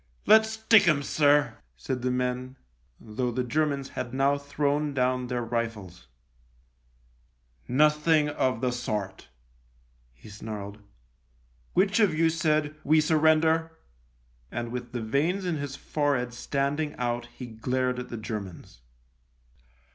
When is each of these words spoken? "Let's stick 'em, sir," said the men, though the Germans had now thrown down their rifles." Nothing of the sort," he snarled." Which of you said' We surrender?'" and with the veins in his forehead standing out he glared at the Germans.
"Let's 0.25 0.49
stick 0.49 0.87
'em, 0.87 1.03
sir," 1.03 1.57
said 1.77 2.01
the 2.01 2.09
men, 2.09 2.57
though 2.99 3.29
the 3.29 3.43
Germans 3.43 3.89
had 3.89 4.15
now 4.15 4.35
thrown 4.35 4.95
down 4.95 5.27
their 5.27 5.43
rifles." 5.43 6.07
Nothing 7.67 8.27
of 8.27 8.61
the 8.61 8.71
sort," 8.71 9.27
he 10.15 10.27
snarled." 10.27 10.79
Which 11.75 11.99
of 11.99 12.15
you 12.15 12.31
said' 12.31 12.73
We 12.83 12.99
surrender?'" 12.99 13.77
and 14.51 14.71
with 14.71 14.91
the 14.91 15.03
veins 15.03 15.45
in 15.45 15.57
his 15.57 15.75
forehead 15.75 16.33
standing 16.33 16.95
out 16.95 17.27
he 17.27 17.45
glared 17.45 17.99
at 17.99 18.09
the 18.09 18.17
Germans. 18.17 18.81